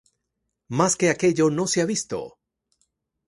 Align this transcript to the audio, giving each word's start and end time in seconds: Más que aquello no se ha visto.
Más 0.69 0.95
que 0.95 1.11
aquello 1.11 1.51
no 1.51 1.67
se 1.67 1.79
ha 1.79 1.85
visto. 1.85 2.39